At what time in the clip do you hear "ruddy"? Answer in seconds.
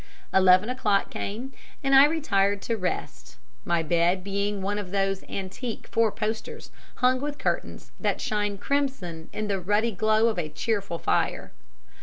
9.59-9.91